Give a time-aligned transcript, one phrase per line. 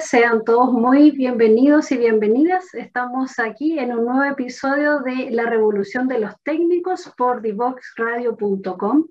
[0.00, 2.74] Sean todos muy bienvenidos y bienvenidas.
[2.74, 9.06] Estamos aquí en un nuevo episodio de La Revolución de los Técnicos por divoxradio.com.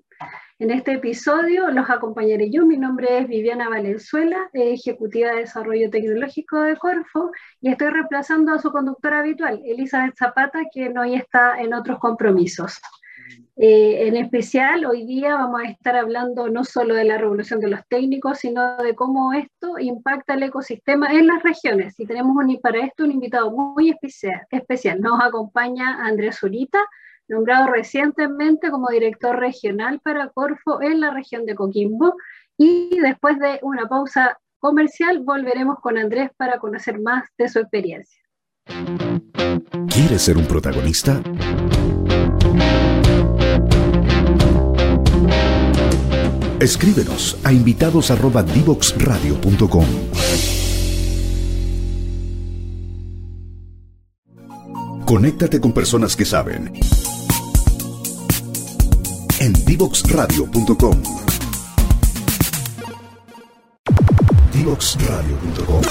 [0.58, 2.66] En este episodio los acompañaré yo.
[2.66, 8.58] Mi nombre es Viviana Valenzuela, ejecutiva de desarrollo tecnológico de Corfo, y estoy reemplazando a
[8.58, 12.80] su conductora habitual, Elizabeth Zapata, quien hoy está en otros compromisos.
[13.56, 17.68] Eh, en especial, hoy día vamos a estar hablando no solo de la revolución de
[17.68, 21.98] los técnicos, sino de cómo esto impacta el ecosistema en las regiones.
[21.98, 24.42] Y tenemos un, para esto un invitado muy especial.
[24.50, 25.00] especial.
[25.00, 26.80] Nos acompaña Andrés Zurita,
[27.28, 32.16] nombrado recientemente como director regional para Corfo en la región de Coquimbo.
[32.58, 38.20] Y después de una pausa comercial, volveremos con Andrés para conocer más de su experiencia.
[39.88, 41.22] ¿Quieres ser un protagonista?
[46.64, 49.86] Escríbenos a invitados@divoxradio.com.
[55.04, 56.72] Conéctate con personas que saben.
[59.40, 61.02] En divoxradio.com.
[64.54, 65.82] Divoxradio.com.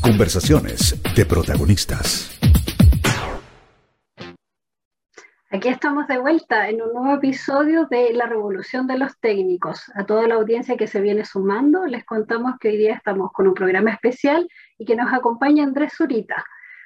[0.00, 2.30] Conversaciones de protagonistas.
[5.54, 9.82] Aquí estamos de vuelta en un nuevo episodio de La Revolución de los Técnicos.
[9.94, 13.46] A toda la audiencia que se viene sumando, les contamos que hoy día estamos con
[13.46, 14.48] un programa especial
[14.78, 16.42] y que nos acompaña Andrés Zurita.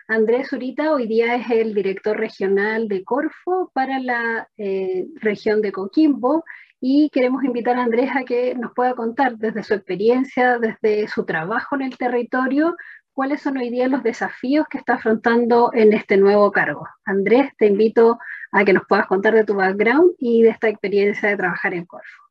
[0.08, 5.70] Andrés Zurita hoy día es el director regional de Corfo para la eh, región de
[5.70, 6.42] Coquimbo
[6.80, 11.24] y queremos invitar a Andrés a que nos pueda contar desde su experiencia, desde su
[11.24, 12.74] trabajo en el territorio,
[13.12, 16.88] cuáles son hoy día los desafíos que está afrontando en este nuevo cargo.
[17.04, 18.18] Andrés, te invito
[18.56, 21.84] a que nos puedas contar de tu background y de esta experiencia de trabajar en
[21.84, 22.22] Corfo.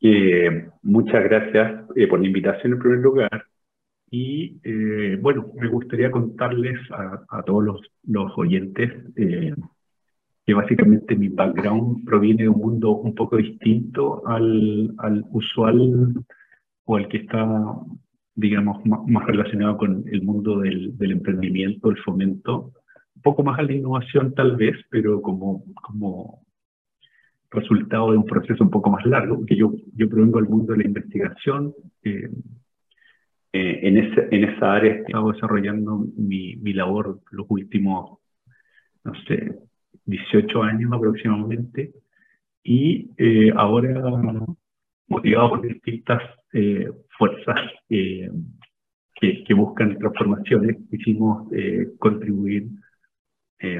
[0.00, 3.44] Eh, muchas gracias eh, por la invitación en primer lugar.
[4.10, 8.90] Y eh, bueno, me gustaría contarles a, todos los, oyentes
[10.44, 16.12] que básicamente mi background proviene de un mundo un poco distinto al, al usual
[16.84, 17.62] o al que está,
[18.34, 22.72] digamos, más, relacionado con el mundo del, del emprendimiento, el fomento
[23.22, 26.42] poco más a la innovación tal vez, pero como, como
[27.52, 30.78] resultado de un proceso un poco más largo, porque yo, yo provengo del mundo de
[30.78, 31.74] la investigación.
[32.02, 32.30] Eh,
[33.52, 38.18] eh, en, ese, en esa área he estado desarrollando mi, mi labor los últimos,
[39.04, 39.58] no sé,
[40.06, 41.92] 18 años aproximadamente,
[42.64, 44.00] y eh, ahora,
[45.08, 46.22] motivado por distintas
[47.18, 47.56] fuerzas
[47.88, 48.30] que,
[49.20, 51.48] que, buscan transformaciones, quisimos
[51.98, 52.68] contribuir
[53.62, 53.78] eh,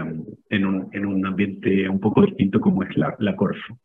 [0.50, 3.80] en, un, en, un, ambiente un poco distinto como es la, la Corfo.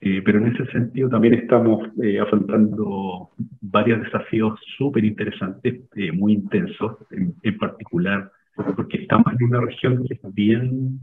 [0.00, 3.30] Eh, pero en ese sentido también estamos eh, afrontando
[3.60, 5.82] varios desafíos súper interesantes,
[6.14, 8.30] muy intensos, en, en, particular
[8.76, 11.00] porque estamos en una región que es bien,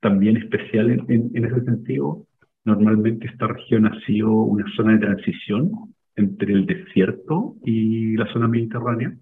[0.00, 2.26] también especial en, en, ese sentido.
[2.64, 5.70] Normalmente esta región ha sido una zona de transición
[6.16, 9.16] entre el desierto y la zona mediterránea.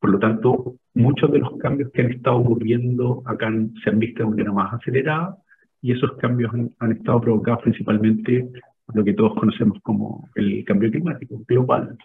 [0.00, 3.50] Por lo tanto, muchos de los cambios que han estado ocurriendo acá
[3.82, 5.38] se han visto de manera más acelerada
[5.80, 8.48] y esos cambios han, estado provocados principalmente
[8.86, 11.96] por lo que todos conocemos como el cambio climático global.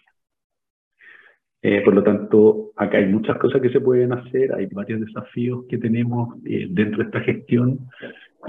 [1.61, 5.65] Eh, por lo tanto, acá hay muchas cosas que se pueden hacer, hay varios desafíos
[5.69, 7.79] que tenemos eh, dentro de esta gestión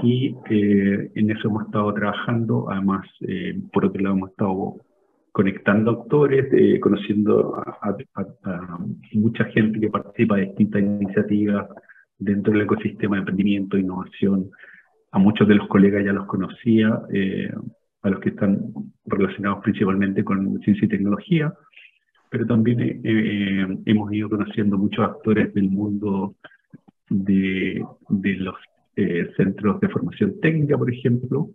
[0.01, 2.69] y eh, en eso hemos estado trabajando.
[2.69, 3.05] Además,
[3.73, 4.75] por otro lado, hemos estado
[5.31, 7.95] conectando actores, eh, conociendo a,
[9.13, 11.67] mucha gente que participa de distintas iniciativas
[12.17, 14.51] dentro del ecosistema de emprendimiento, innovación.
[15.11, 17.51] A muchos de los colegas ya los conocía, eh,
[18.01, 18.73] a los que están
[19.05, 21.53] relacionados principalmente con ciencia y tecnología,
[22.29, 26.35] pero también eh, hemos ido conociendo muchos actores del mundo
[27.09, 28.55] de, de los
[29.35, 31.49] centros de formación técnica, por ejemplo,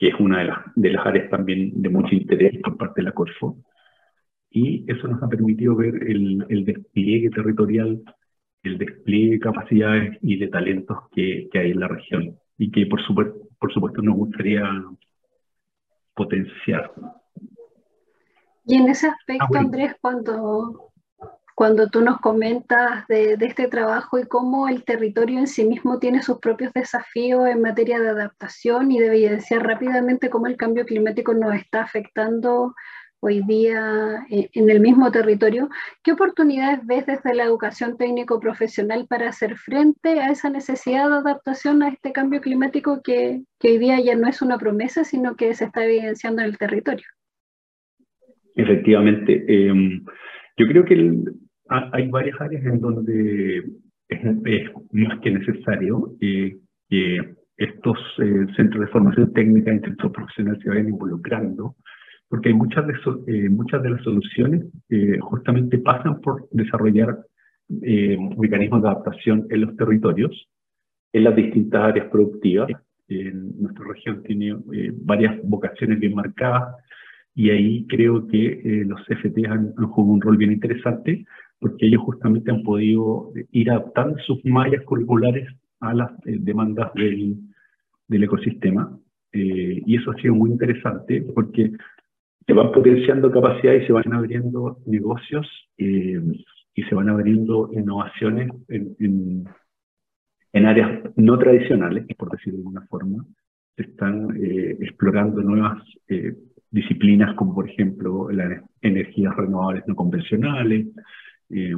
[0.00, 3.04] que es una de las, de las áreas también de mucho interés por parte de
[3.04, 3.58] la Corfo.
[4.48, 8.00] Y eso nos ha permitido ver el, el despliegue territorial,
[8.62, 12.86] el despliegue de capacidades y de talentos que, que hay en la región y que
[12.86, 14.62] por supuesto, por supuesto nos gustaría
[16.14, 16.92] potenciar.
[18.64, 20.89] Y en ese aspecto, ah, Andrés, cuando,
[21.60, 26.22] cuando tú nos comentas de, este trabajo y cómo el territorio en sí mismo tiene
[26.22, 31.34] sus propios desafíos en materia de adaptación y de evidenciar rápidamente cómo el cambio climático
[31.34, 32.74] nos está afectando
[33.20, 35.68] hoy día en el mismo territorio,
[36.02, 41.82] ¿qué oportunidades ves desde la educación técnico-profesional para hacer frente a esa necesidad de adaptación
[41.82, 45.52] a este cambio climático que, que hoy día ya no es una promesa, sino que
[45.52, 47.04] se está evidenciando en el territorio?
[48.56, 49.44] Efectivamente.
[49.46, 50.02] Em,
[50.56, 50.94] yo creo que
[51.70, 53.58] hay varias áreas en donde
[54.08, 54.24] es,
[54.92, 56.56] más que necesario eh,
[56.88, 61.76] que estos eh, centros de formación técnica, institutos profesionales se vayan involucrando,
[62.28, 62.94] porque hay muchas de,
[63.26, 64.64] eh, muchas de las soluciones
[65.20, 67.18] justamente pasan por desarrollar
[67.68, 70.48] mecanismos de adaptación en los territorios,
[71.12, 72.70] en las distintas áreas productivas.
[73.08, 74.56] En nuestra región tiene
[75.02, 76.76] varias vocaciones bien marcadas,
[77.34, 81.24] y ahí creo que eh, los CFT han, jugado un rol bien interesante
[81.60, 85.46] porque ellos justamente han podido ir adaptando sus mallas curriculares
[85.80, 87.36] a las eh, demandas del,
[88.08, 88.98] del ecosistema.
[89.32, 91.70] Eh, y eso ha sido muy interesante porque
[92.46, 95.46] se van potenciando capacidades y se van abriendo negocios
[95.76, 99.44] y se van abriendo innovaciones en, en,
[100.52, 103.24] en, áreas no tradicionales, por decirlo de alguna forma.
[103.76, 104.36] Se están
[104.80, 105.82] explorando nuevas
[106.70, 110.88] disciplinas como por ejemplo las energías renovables no convencionales,
[111.50, 111.74] eh,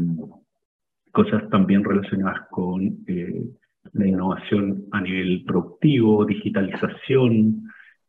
[1.10, 3.44] cosas también relacionadas con eh,
[3.92, 7.64] la innovación a nivel productivo, digitalización,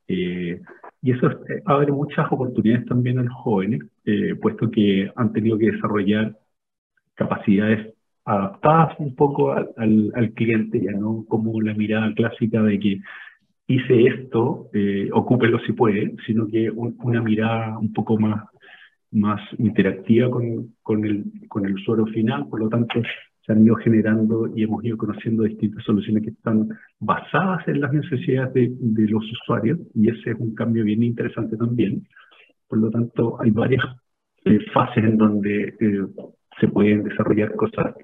[0.08, 0.62] eh,
[1.02, 1.30] y eso
[1.66, 3.82] abre muchas oportunidades también a los jóvenes,
[4.42, 6.38] puesto que han tenido que desarrollar
[7.16, 7.94] capacidades
[8.26, 13.02] adaptadas un poco al, al, cliente, ya no como la mirada clásica de que
[13.68, 18.44] hice esto, eh, ocúpelo si puede, sino que una mirada un poco más,
[19.14, 23.02] más interactiva con, con, el, con el usuario final, por lo tanto
[23.46, 26.70] se han ido generando y hemos ido conociendo distintas soluciones que están
[27.00, 31.58] basadas en las necesidades de, de los usuarios y ese es un cambio bien interesante
[31.58, 32.08] también.
[32.68, 33.84] Por lo tanto, hay varias
[34.46, 36.08] eh, fases en donde eh,
[36.60, 37.96] se pueden desarrollar cosas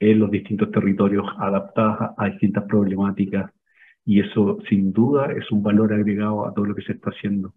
[0.00, 3.50] en los distintos territorios adaptadas a distintas problemáticas
[4.04, 7.52] y eso sin duda es un valor agregado a todo lo que se está haciendo.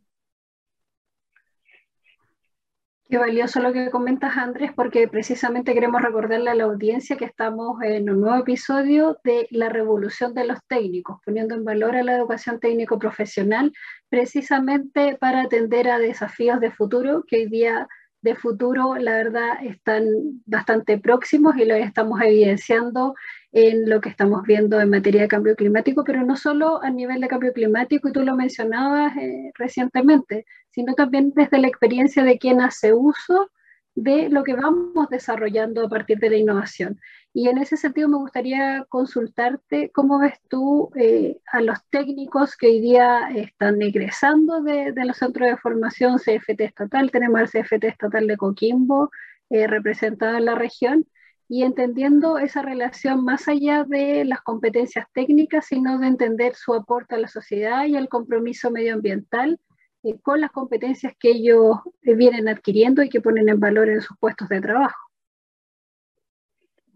[3.12, 7.84] Qué valioso lo que comentas, Andrés, porque precisamente queremos recordarle a la audiencia que estamos
[7.84, 12.16] en un nuevo episodio de la revolución de los técnicos, poniendo en valor a la
[12.16, 13.74] educación técnico profesional,
[14.08, 17.90] precisamente para atender a desafíos de futuro que hoy día
[18.22, 20.06] de futuro, la verdad, están
[20.46, 23.16] bastante próximos y lo estamos evidenciando
[23.52, 27.20] en lo que estamos viendo en materia de cambio climático, pero no solo a nivel
[27.20, 32.38] de cambio climático, y tú lo mencionabas eh, recientemente, sino también desde la experiencia de
[32.38, 33.50] quien hace uso
[33.96, 37.00] de lo que vamos desarrollando a partir de la innovación.
[37.34, 42.68] Y en ese sentido me gustaría consultarte cómo ves tú eh, a los técnicos que
[42.68, 47.10] hoy día están egresando de, los centros de formación CFT estatal.
[47.10, 49.12] Tenemos el CFT estatal de Coquimbo
[49.50, 51.06] eh, representado en la región
[51.48, 57.16] y entendiendo esa relación más allá de las competencias técnicas, sino de entender su aporte
[57.16, 59.58] a la sociedad y el compromiso medioambiental
[60.04, 64.18] eh, con las competencias que ellos vienen adquiriendo y que ponen en valor en sus
[64.18, 65.11] puestos de trabajo.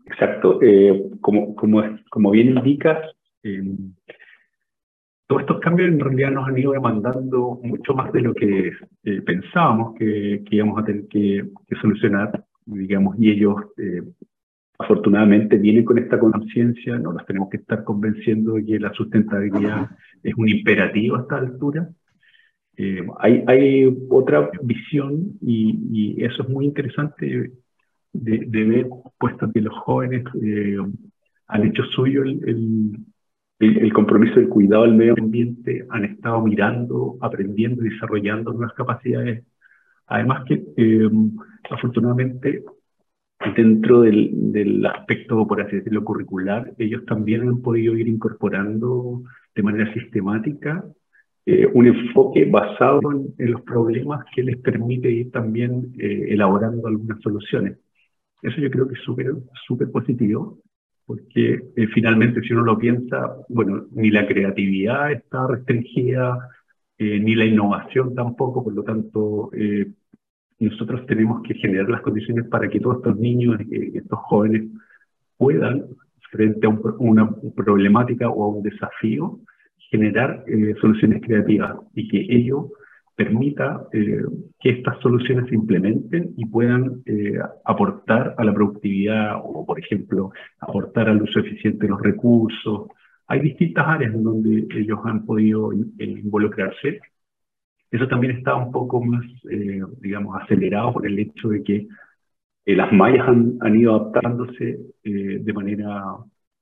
[0.06, 0.60] Exacto.
[0.62, 3.00] Eh, como, como, como bien indicas,
[3.44, 3.64] eh,
[5.28, 8.72] todos estos cambios en realidad nos han ido demandando mucho más de lo que
[9.04, 11.46] eh, pensábamos que, que, íbamos a tener que,
[11.82, 13.56] solucionar, digamos, y ellos
[14.78, 19.90] afortunadamente vienen con esta conciencia, no los tenemos que estar convenciendo de que la sustentabilidad
[20.22, 21.90] es un imperativo a esta altura.
[23.20, 27.52] hay, otra visión y, eso es muy interesante
[28.22, 30.78] de, ver, puesto que los jóvenes eh,
[31.48, 32.98] han hecho suyo el,
[33.60, 39.44] el, compromiso del cuidado del medio ambiente, han estado mirando, aprendiendo y desarrollando nuevas capacidades.
[40.08, 41.10] Además que, eh,
[41.70, 42.64] afortunadamente,
[43.56, 49.24] dentro del, del, aspecto, por así decirlo, curricular, ellos también han podido ir incorporando
[49.56, 50.84] de manera sistemática
[51.46, 53.00] eh, un enfoque basado
[53.38, 57.78] en, los problemas que les permite ir también elaborando algunas soluciones.
[58.46, 59.34] Eso yo creo que es súper
[59.66, 60.60] súper positivo,
[61.06, 66.50] porque eh, finalmente si uno lo piensa, bueno, ni la creatividad está restringida,
[66.98, 69.88] eh, ni la innovación tampoco, por lo tanto, eh,
[70.60, 74.70] nosotros tenemos que generar las condiciones para que todos estos niños, estos jóvenes,
[75.38, 75.86] puedan,
[76.32, 79.40] frente a una problemática o a un desafío,
[79.90, 80.46] generar
[80.82, 82.68] soluciones creativas y que ellos
[83.16, 84.24] permita eh,
[84.60, 90.32] que estas soluciones se implementen y puedan eh, aportar a la productividad o, por ejemplo,
[90.60, 92.88] aportar al uso eficiente de los recursos.
[93.28, 97.00] Hay distintas áreas en donde ellos han podido eh, involucrarse.
[97.90, 99.24] Eso también está un poco más,
[100.02, 101.88] digamos, acelerado por el hecho de que
[102.66, 106.04] las mallas han, han ido adaptándose de manera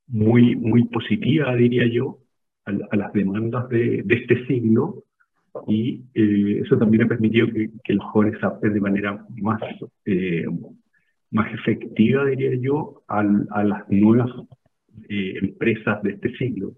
[0.08, 2.20] muy, muy positiva, diría yo,
[2.66, 5.06] a, las demandas de, de este siglo
[5.68, 9.62] y eh, eso también ha permitido que, que, los jóvenes adapten de manera más,
[10.06, 10.46] eh,
[11.32, 14.30] más efectiva, diría yo, a, a las nuevas
[15.10, 16.74] eh, empresas de este siglo.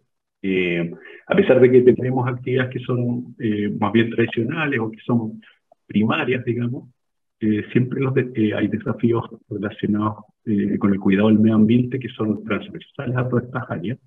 [1.28, 3.36] a pesar de que tenemos actividades que son
[3.80, 5.42] más bien tradicionales o que son
[5.88, 6.90] primarias, digamos,
[7.72, 10.26] siempre los hay desafíos relacionados
[10.80, 14.00] con el cuidado del medio ambiente que son transversales a todas estas áreas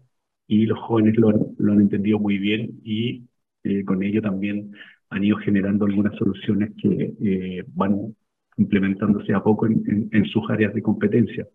[0.47, 3.29] y los jóvenes lo han, lo han entendido muy bien y
[3.65, 4.73] eh, con ello también
[5.11, 8.15] han ido generando algunas soluciones que eh, van
[8.57, 11.47] implementándose a poco en, sus áreas de competencia.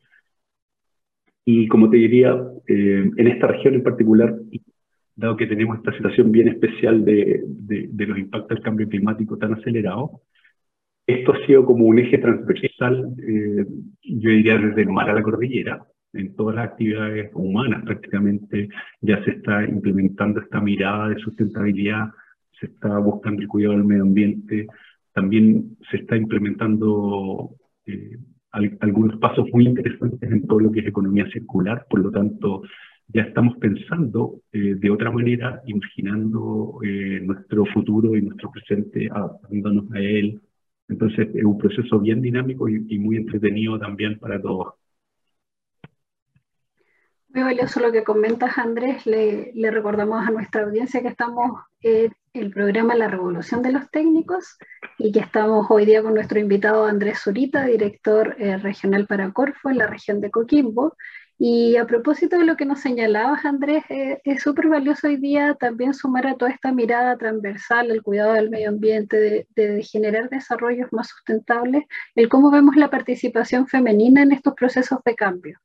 [1.45, 2.33] Y como te diría,
[2.67, 4.35] eh, en esta región en particular,
[5.15, 9.37] dado que tenemos esta situación bien especial de, de, de, los impactos del cambio climático
[9.37, 10.21] tan acelerado,
[11.05, 13.13] esto ha sido como un eje transversal,
[14.01, 18.69] yo diría desde el mar a la cordillera, en todas las actividades humanas prácticamente
[19.01, 22.09] ya se está implementando esta mirada de sustentabilidad,
[22.59, 24.67] se está buscando el cuidado del medio ambiente,
[25.13, 27.51] también se está implementando
[27.85, 28.17] eh,
[28.51, 32.61] algunos pasos muy interesantes en todo lo que es economía circular, por lo tanto
[33.07, 39.91] ya estamos pensando eh, de otra manera, imaginando eh, nuestro futuro y nuestro presente, adaptándonos
[39.91, 40.39] a él.
[40.87, 44.75] Entonces es un proceso bien dinámico y, y muy entretenido también para todos.
[47.33, 49.07] Muy valioso lo que comentas, Andrés.
[49.07, 54.55] Le, recordamos a nuestra audiencia que estamos en el programa La Revolución de los Técnicos
[54.99, 59.71] y que estamos hoy día con nuestro invitado Andrés Zurita, director eh, regional para Corfo
[59.71, 60.95] en la región de Coquimbo.
[61.39, 65.55] Y a propósito de lo que nos señalabas, Andrés, eh, es súper valioso hoy día
[65.55, 70.29] también sumar a toda esta mirada transversal, el cuidado del medio ambiente, de, de, generar
[70.29, 75.57] desarrollos más sustentables, el cómo vemos la participación femenina en estos procesos de cambio.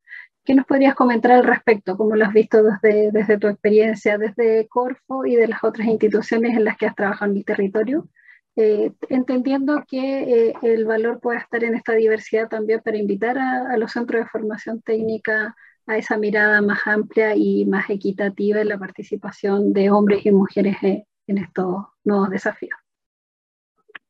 [0.49, 1.99] ¿Qué nos podrías comentar al respecto?
[1.99, 6.57] ¿Cómo lo has visto desde, desde tu experiencia, desde Corfo y de las otras instituciones
[6.57, 8.09] en las que has trabajado en el territorio?
[8.57, 13.77] Eh, entendiendo que eh, el valor puede estar en esta diversidad también para invitar a,
[13.77, 15.55] los centros de formación técnica
[15.87, 20.77] a esa mirada más amplia y más equitativa en la participación de hombres y mujeres
[20.81, 22.79] en, estos nuevos desafíos.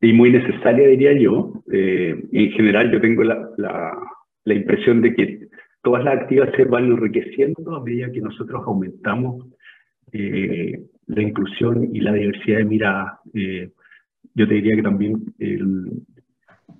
[0.00, 1.64] Y muy necesaria, diría yo.
[1.72, 3.98] Eh, en general, yo tengo la, la,
[4.44, 5.48] la impresión de que
[5.82, 9.46] todas las actividades se van enriqueciendo a medida que nosotros aumentamos
[10.12, 13.18] eh, la inclusión y la diversidad de miradas.
[13.34, 13.70] Eh,
[14.34, 15.22] yo te diría que también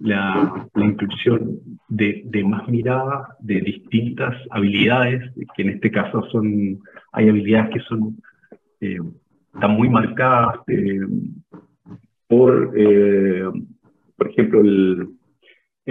[0.00, 6.78] la, inclusión de, de, más miradas, de distintas habilidades, que en este caso son,
[7.12, 8.16] hay habilidades que son,
[8.80, 8.98] eh,
[9.54, 10.58] están muy marcadas
[12.28, 12.72] por,
[14.16, 15.08] por ejemplo, el,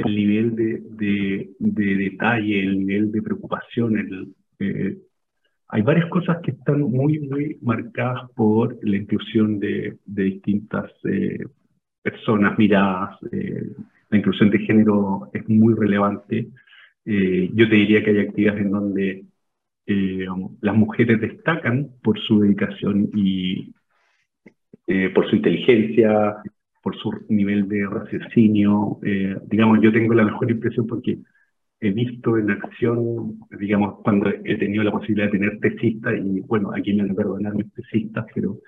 [0.05, 3.97] el nivel de, de, de, detalle, el nivel de preocupación.
[3.97, 4.97] El, eh,
[5.69, 11.43] hay varias cosas que están muy, muy marcadas por la inclusión de, de distintas eh,
[12.03, 13.17] personas, miradas.
[13.31, 13.71] Eh,
[14.09, 16.47] la inclusión de género es muy relevante.
[17.05, 19.25] yo te diría que hay actividades en donde
[20.61, 23.73] las mujeres destacan por su dedicación y
[25.13, 26.37] por su inteligencia,
[26.87, 28.97] por su nivel de raciocinio.
[29.03, 31.17] Eh, digamos, yo tengo la mejor impresión porque
[31.81, 36.71] he visto en acción, digamos, cuando he tenido la posibilidad de tener tesistas, y bueno,
[36.73, 38.59] aquí me van a perdonar mis tesistas, pero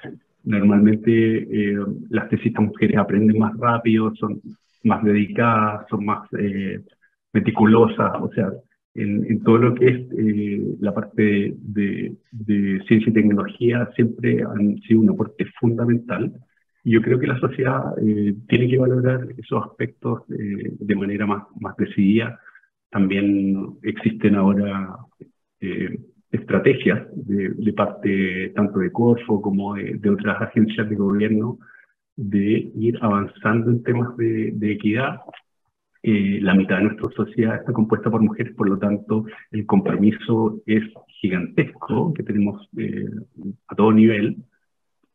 [0.43, 1.77] normalmente eh,
[2.09, 4.41] las tesistas mujeres aprenden más rápido, son
[4.83, 6.81] más dedicadas, son más eh,
[7.31, 8.51] meticulosas, o sea,
[8.95, 14.77] en, en, todo lo que es la parte de, de, ciencia y tecnología siempre han
[14.81, 16.33] sido un aporte fundamental
[16.83, 21.43] yo creo que la sociedad eh, tiene que valorar esos aspectos eh, de manera más,
[21.59, 22.39] más decidida.
[22.89, 24.95] También existen ahora
[25.59, 25.99] eh,
[26.31, 31.59] estrategias de, de, parte tanto de Corfo como de, de, otras agencias de gobierno
[32.15, 35.19] de ir avanzando en temas de, de equidad.
[36.03, 40.83] la mitad de nuestra sociedad está compuesta por mujeres, por lo tanto el compromiso es
[41.21, 42.69] gigantesco que tenemos
[43.67, 44.37] a todo nivel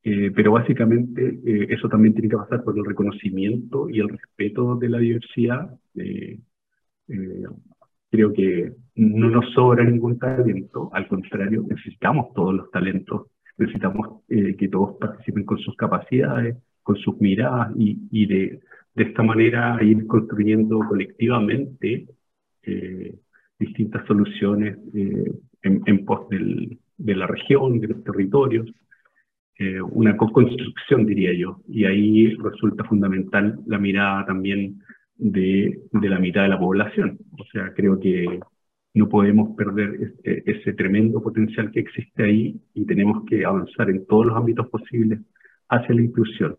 [0.07, 4.77] eh, pero básicamente eh, eso también tiene que pasar por el reconocimiento y el respeto
[4.77, 5.75] de la diversidad.
[5.95, 6.41] Eh,
[8.11, 14.69] creo que no nos sobra ningún talento, al contrario, necesitamos todos los talentos, necesitamos que
[14.69, 18.61] todos participen con sus capacidades, con sus miradas y, de,
[18.95, 22.07] de, esta manera ir construyendo colectivamente
[23.59, 28.71] distintas soluciones en, en, pos del, de la región, de los territorios.
[29.59, 34.81] Eh, una co-construcción, diría yo, y ahí resulta fundamental la mirada también
[35.17, 37.19] de, de, la mitad de la población.
[37.39, 38.41] O sea, creo que
[38.95, 44.05] no podemos perder ese, ese, tremendo potencial que existe ahí y tenemos que avanzar en
[44.07, 45.21] todos los ámbitos posibles
[45.69, 46.57] hacia la inclusión.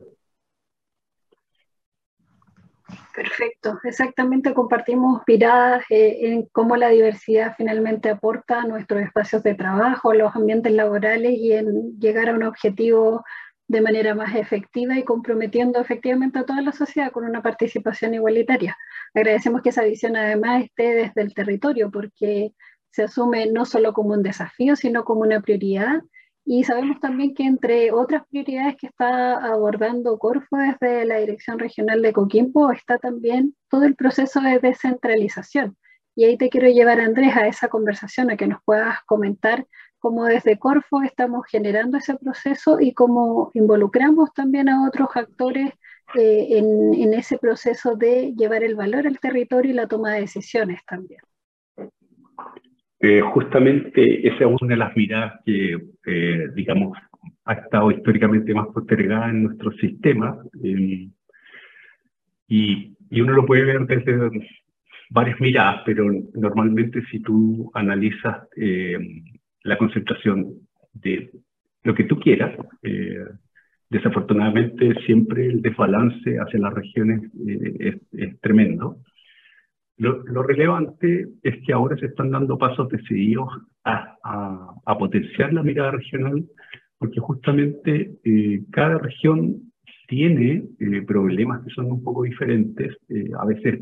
[3.15, 9.55] Perfecto, exactamente compartimos miradas eh, en cómo la diversidad finalmente aporta a nuestros espacios de
[9.55, 13.23] trabajo, a los ambientes laborales y en llegar a un objetivo
[13.67, 18.77] de manera más efectiva y comprometiendo efectivamente a toda la sociedad con una participación igualitaria.
[19.13, 22.51] Agradecemos que esa visión además esté desde el territorio porque
[22.91, 26.01] se asume no solo como un desafío, sino como una prioridad.
[26.45, 32.03] Y sabemos también que entre otras prioridades que está abordando Corfo desde la Dirección Regional
[32.03, 35.75] de Coquimbo está también todo el proceso de descentralización.
[36.15, 39.65] Y ahí te quiero llevar, Andrés, a esa conversación, a que nos puedas comentar
[39.99, 45.73] cómo desde Corfo estamos generando ese proceso y cómo involucramos también a otros actores
[46.13, 50.79] eh, en, ese proceso de llevar el valor al territorio y la toma de decisiones
[50.85, 51.21] también.
[53.07, 56.97] Eh, justamente esa es una de las miradas que, eh, digamos,
[57.45, 60.37] ha estado históricamente más postergada en nuestros sistemas.
[60.63, 61.11] y,
[63.09, 64.29] y uno lo puede ver desde
[65.09, 68.47] varias miradas, pero normalmente si tú analizas
[69.63, 70.55] la concentración
[70.93, 71.29] de
[71.83, 72.53] lo que tú quieras.
[72.81, 73.25] Eh,
[73.89, 77.21] desafortunadamente siempre el desbalance hacia las regiones
[77.79, 78.97] es, tremendo.
[79.97, 83.47] Lo, relevante es que ahora se están dando pasos decididos
[83.83, 86.45] a, potenciar la mirada regional,
[86.97, 89.71] porque justamente eh, cada región
[90.07, 90.63] tiene
[91.07, 92.95] problemas que son un poco diferentes.
[93.37, 93.81] a veces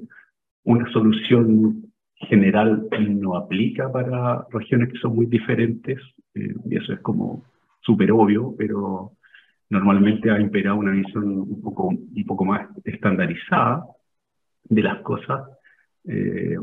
[0.63, 1.93] una solución
[2.27, 5.99] general no aplica para regiones que son muy diferentes,
[6.35, 7.43] eh, y eso es como
[7.81, 9.11] súper obvio, pero
[9.69, 13.85] normalmente ha imperado una visión un poco, un poco más estandarizada
[14.63, 15.41] de las cosas.
[16.05, 16.57] Eh,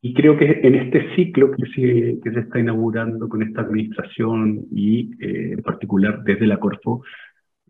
[0.00, 5.52] y creo que en este ciclo que se, está inaugurando con esta administración y eh,
[5.52, 7.02] en particular desde la Corfo,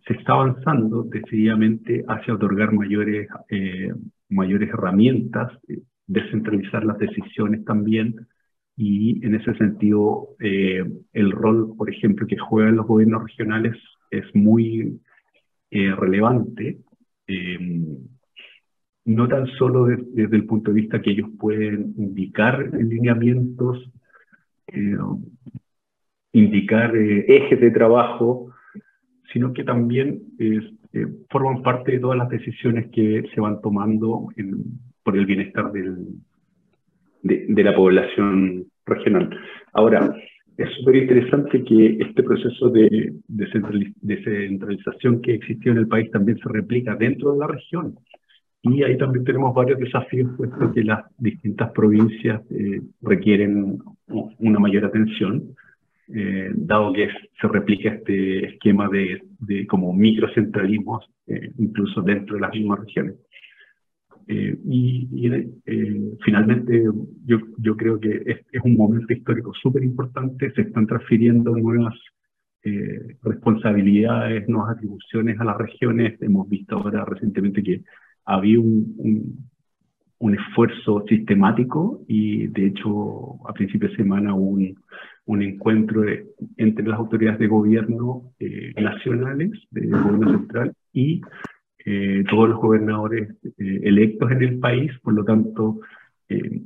[0.07, 3.27] se está avanzando decididamente hacia otorgar mayores,
[4.29, 5.51] mayores herramientas
[6.07, 8.27] descentralizar las decisiones también.
[8.77, 13.77] Y en ese sentido eh, el rol, por ejemplo, que juegan los gobiernos regionales
[14.11, 15.01] es muy
[15.71, 16.79] eh, relevante,
[17.27, 17.59] eh,
[19.05, 23.91] no tan solo desde el punto de vista que ellos pueden indicar lineamientos,
[26.33, 28.53] indicar ejes de trabajo,
[29.33, 30.23] sino que también
[31.31, 34.29] forman parte de todas las decisiones que se van tomando
[35.03, 39.31] por el bienestar de, la población regional.
[39.73, 40.15] Ahora,
[40.57, 46.49] es súper interesante que este proceso de, descentralización que existió en el país también se
[46.49, 47.97] replica dentro de la región.
[48.65, 53.79] Y ahí también tenemos varios desafíos, puesto que las distintas provincias eh, requieren
[54.39, 55.55] una mayor atención,
[56.09, 57.09] eh, dado que
[57.41, 63.17] se replica este esquema de, de como microcentralismos, eh, incluso dentro de las mismas regiones.
[64.27, 65.31] Eh, y,
[65.67, 66.85] eh, finalmente
[67.27, 71.95] yo, yo, creo que es, es un momento histórico súper importante, se están transfiriendo nuevas
[72.63, 76.21] eh, responsabilidades, nuevas atribuciones a las regiones.
[76.23, 77.83] Hemos visto ahora recientemente que
[78.25, 79.49] había un, un,
[80.19, 84.77] un esfuerzo sistemático y de hecho a principios de semana hubo un,
[85.27, 86.05] un encuentro
[86.57, 88.33] entre las autoridades de gobierno
[88.77, 91.21] nacionales, del gobierno central y
[91.87, 95.81] eh, todos los gobernadores eh, electos en el país, por lo tanto,
[96.31, 96.63] eh,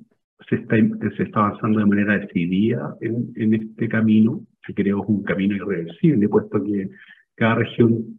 [0.49, 0.77] se, está,
[1.17, 5.57] se está avanzando de manera decidida en, en este camino, que creo es un camino
[5.57, 6.91] irreversible, puesto que
[7.39, 8.19] cada región,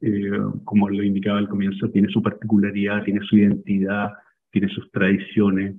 [0.63, 4.11] como lo indicaba al comienzo, tiene su particularidad, tiene su identidad,
[4.51, 5.75] tiene sus tradiciones,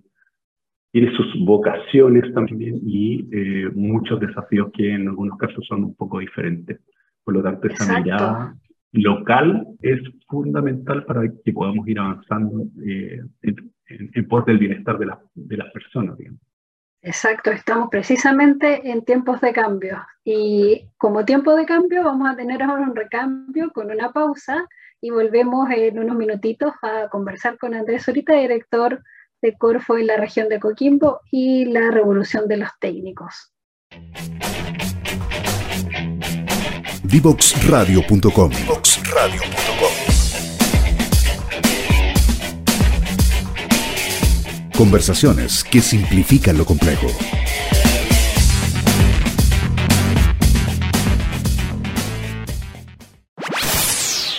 [0.93, 3.25] tiene sus vocaciones también y
[3.75, 6.81] muchos desafíos que en algunos casos son un poco diferentes.
[7.25, 8.55] Por lo tanto, esa mirada
[8.93, 15.57] local es fundamental para que podamos ir avanzando eh, en, pos del bienestar de, de
[15.57, 16.17] las personas.
[17.03, 22.63] Exacto, estamos precisamente en tiempos de cambio y como tiempo de cambio vamos a tener
[22.63, 24.67] ahora un recambio con una pausa
[25.01, 29.03] y volvemos en unos minutitos a conversar con Andrés Zurita, director
[29.41, 33.51] de Corfo en la región de Coquimbo y la revolución de los técnicos.
[37.05, 38.51] Divoxradio.com.
[44.81, 47.07] Conversaciones que simplifican lo complejo.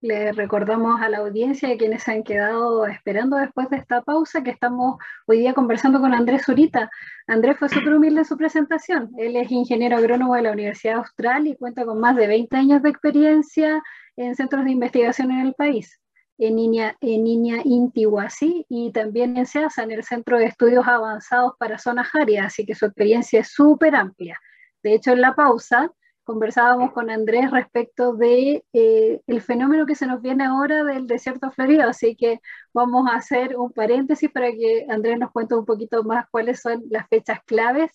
[0.02, 4.00] Le recordamos a la audiencia y a quienes se han quedado esperando después de esta
[4.00, 6.90] pausa que estamos hoy día conversando con Andrés Zurita.
[7.26, 9.10] Andrés fue súper humilde en su presentación.
[9.18, 12.82] Él es ingeniero agrónomo de la Universidad Austral y cuenta con más de 20 años
[12.82, 13.82] de experiencia
[14.16, 16.00] en centros de investigación en el país
[16.40, 21.52] en Niña, en Niña Intihuasi y también en SEASA, en el Centro de Estudios Avanzados
[21.58, 24.40] para Zonas Áridas, así que su experiencia es súper amplia.
[24.82, 25.92] De hecho, en la pausa
[26.24, 31.50] conversábamos con Andrés respecto de eh, el fenómeno que se nos viene ahora del desierto
[31.50, 32.40] florido, así que
[32.72, 36.82] vamos a hacer un paréntesis para que Andrés nos cuente un poquito más cuáles son
[36.90, 37.90] las fechas claves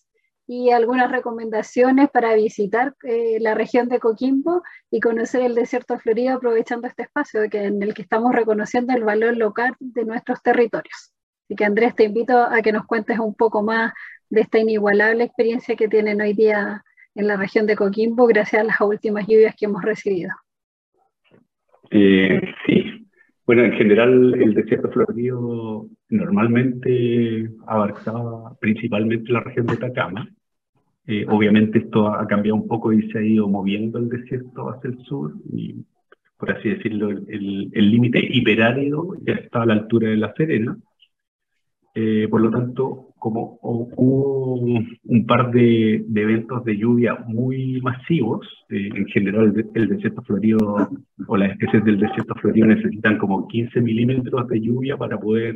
[0.48, 4.62] y algunas recomendaciones para visitar eh, la región de Coquimbo
[4.92, 9.36] y conocer el desierto florido aprovechando este espacio en el que estamos reconociendo el valor
[9.38, 11.14] local de nuestros territorios.
[11.46, 13.94] Así que Andrés, te invito a que nos cuentes un poco más
[14.30, 16.84] de esta inigualable experiencia que tienen hoy día
[17.16, 20.32] en la región de Coquimbo gracias a las últimas lluvias que hemos recibido.
[21.90, 23.08] Eh, sí,
[23.46, 30.28] bueno, en general el desierto florido normalmente abarcaba principalmente la región de Atacama.
[31.08, 34.90] Eh, obviamente esto ha cambiado un poco y se ha ido moviendo el desierto hacia
[34.90, 35.76] el sur y,
[36.38, 40.78] por así decirlo, el límite hiperárido ya está a la altura de La Serena.
[41.98, 48.88] Eh, por lo tanto, como hubo un, par de, eventos de lluvia muy masivos, eh,
[48.94, 50.60] en general el, desierto florido
[51.26, 55.56] o las especies del desierto florido necesitan como 15 milímetros de lluvia para poder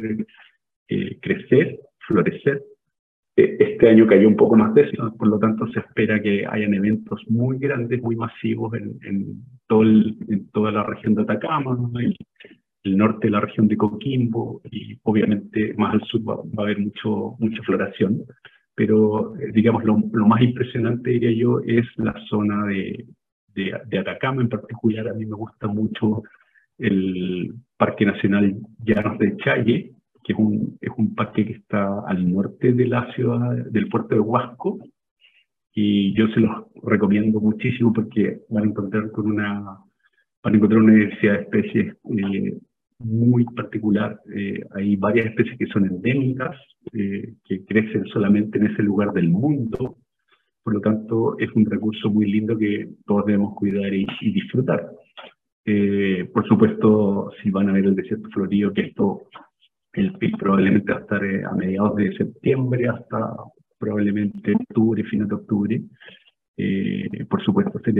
[0.87, 2.63] eh, crecer, florecer.
[3.35, 6.73] este año cayó un poco más de eso, por lo tanto se espera que hayan
[6.73, 11.77] eventos muy grandes, muy masivos en toda la región de Atacama,
[12.83, 16.79] el norte de la región de Coquimbo y obviamente más al sur va, a haber
[16.79, 18.23] mucho, mucha floración,
[18.75, 23.05] pero eh, digamos lo, más impresionante diría yo es la zona de,
[23.53, 26.23] de, Atacama en particular, a mí me gusta mucho
[26.77, 29.91] el Parque Nacional Llanos de Challe,
[30.23, 34.15] que es un, es un parque que está al norte de la ciudad, del puerto
[34.15, 34.79] de Huasco,
[35.73, 39.77] y yo se los recomiendo muchísimo porque van a encontrar con una
[40.41, 42.57] van a encontrar una diversidad de especies eh,
[42.99, 44.19] muy particular.
[44.33, 46.55] Eh, hay varias especies que son endémicas,
[46.93, 49.97] eh, que crecen solamente en ese lugar del mundo.
[50.63, 54.91] Por lo tanto, es un recurso muy lindo que todos debemos cuidar y, disfrutar.
[55.65, 59.23] Eh, por supuesto, si van a ver el desierto florido, que esto
[59.93, 63.33] el PIB probablemente va a estar a mediados de septiembre hasta
[63.77, 65.81] probablemente octubre, final de octubre.
[67.29, 67.93] Por supuesto, se,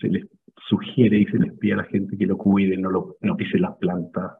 [0.00, 0.26] se les
[0.68, 3.62] sugiere y se les pide a la gente que lo cuide, no, lo, no pisen
[3.62, 4.32] las plantas,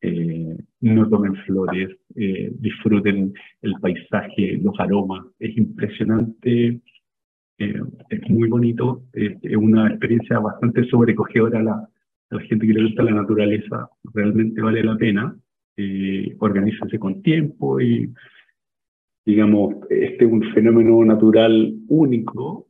[0.00, 5.24] eh, no tomen flores, eh, disfruten el paisaje, los aromas.
[5.38, 6.80] Es impresionante,
[7.58, 11.88] eh, es muy bonito, es una experiencia bastante sobrecogedora a la,
[12.30, 15.36] la gente que le gusta la naturaleza, realmente vale la pena.
[16.38, 18.12] organícense con tiempo y
[19.26, 22.65] digamos, este es un fenómeno natural único,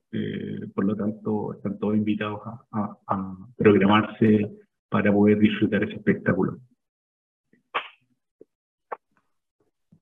[0.75, 2.41] por lo tanto están todos invitados
[2.73, 4.51] a, a, programarse
[4.89, 6.59] para poder disfrutar ese espectáculo.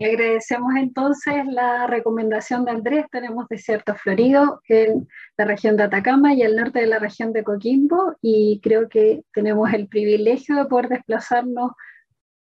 [0.04, 3.06] agradecemos entonces la recomendación de Andrés.
[3.10, 7.44] Tenemos desierto florido en la región de Atacama y al norte de la región de
[7.44, 11.72] Coquimbo y creo que tenemos el privilegio de poder desplazarnos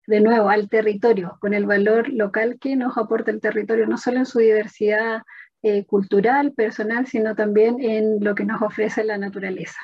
[0.08, 4.18] de nuevo al territorio con el valor local que nos aporta el territorio, no solo
[4.18, 5.22] en su diversidad
[5.62, 9.80] eh, cultural, personal, sino también en lo que nos ofrece la naturaleza.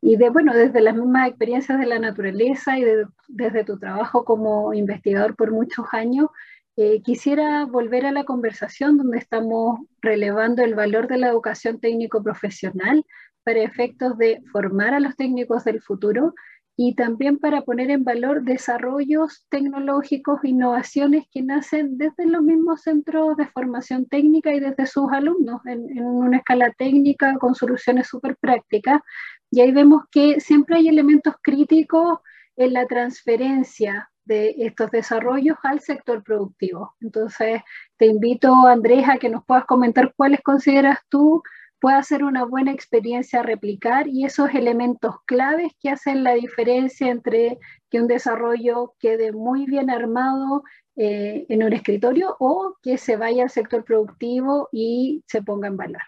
[0.00, 2.84] Y de, bueno, desde las mismas experiencias de la naturaleza y
[3.28, 6.28] desde tu trabajo como investigador por muchos años,
[6.76, 13.04] eh, quisiera volver a la conversación donde estamos relevando el valor de la educación técnico-profesional
[13.44, 16.34] para efectos de formar a los técnicos del futuro
[16.82, 23.36] y también para poner en valor desarrollos tecnológicos, innovaciones que nacen desde los mismos centros
[23.36, 29.02] de formación técnica y desde sus alumnos en, una escala técnica con soluciones súper prácticas.
[29.50, 32.20] Y ahí vemos que siempre hay elementos críticos
[32.56, 36.94] en la transferencia de estos desarrollos al sector productivo.
[37.02, 37.60] Entonces,
[37.98, 41.42] te invito, Andrés, a que nos puedas comentar cuáles consideras tú
[41.80, 47.10] puede ser una buena experiencia a replicar y esos elementos claves que hacen la diferencia
[47.10, 47.58] entre
[47.90, 50.62] que un desarrollo quede muy bien armado
[50.96, 55.76] eh, en un escritorio o que se vaya al sector productivo y se ponga en
[55.76, 56.02] valor.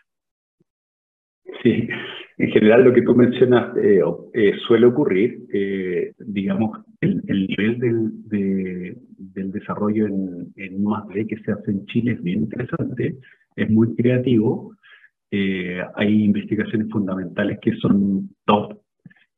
[1.63, 1.89] Sí,
[2.39, 4.01] en general lo que tú mencionas eh,
[4.35, 5.47] eh, suele ocurrir,
[6.19, 11.27] digamos, el, nivel del, del desarrollo en, en I+.D.
[11.27, 13.17] que se hace en Chile es bien interesante,
[13.57, 14.75] es muy creativo,
[15.35, 18.83] eh, hay investigaciones fundamentales que son top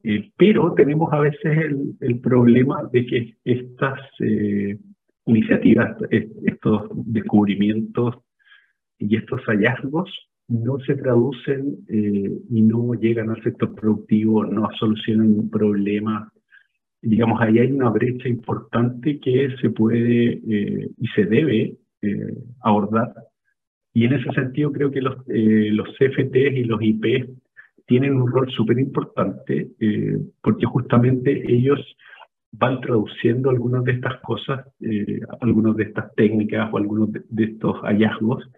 [0.06, 1.58] Eh, pero tenemos a veces
[2.00, 4.78] el, problema de que estas eh,
[5.24, 8.16] iniciativas, estos descubrimientos
[8.98, 10.10] y estos hallazgos
[10.48, 16.30] no se traducen eh, y no llegan al sector productivo, no solucionan un problema.
[17.00, 20.40] Digamos, ahí hay una brecha importante que se puede
[21.04, 21.78] y se debe
[22.60, 23.14] abordar.
[23.94, 27.30] Y en ese sentido creo que los, los CFTs y los IP
[27.86, 31.80] tienen un rol súper importante eh, porque justamente ellos
[32.52, 37.80] van traduciendo algunas de estas cosas, eh, algunas de estas técnicas o algunos de, estos
[37.82, 38.48] hallazgos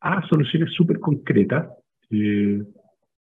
[0.00, 1.68] a soluciones súper concretas.
[2.10, 2.62] Eh,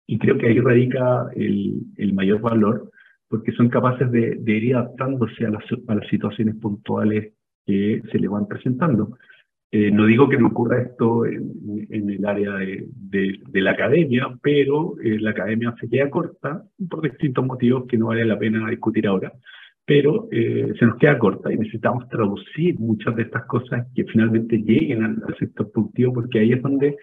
[0.07, 2.91] y creo que ahí radica el, el, mayor valor,
[3.29, 7.33] porque son capaces de, de ir adaptándose a las, a las situaciones puntuales
[7.65, 9.17] que se les van presentando.
[9.71, 15.19] Eh, no digo que no ocurra esto en, el área de, la academia, pero eh,
[15.19, 19.33] la academia se queda corta por distintos motivos que no vale la pena discutir ahora,
[19.85, 24.59] pero eh, se nos queda corta y necesitamos traducir muchas de estas cosas que finalmente
[24.59, 26.97] lleguen al, sector productivo, porque ahí es donde